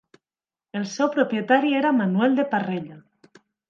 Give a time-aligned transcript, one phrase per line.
[0.79, 3.03] El seu propietari era Manuel de Parrella.